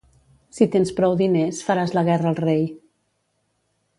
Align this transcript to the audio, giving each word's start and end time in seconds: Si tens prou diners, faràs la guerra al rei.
Si 0.59 0.67
tens 0.75 0.91
prou 0.99 1.13
diners, 1.19 1.59
faràs 1.69 1.95
la 1.97 2.03
guerra 2.09 2.31
al 2.33 2.39
rei. 2.41 2.65